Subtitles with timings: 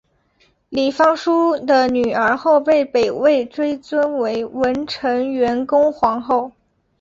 [0.69, 6.51] 李方叔的女儿后被北魏追尊为文成元恭皇后。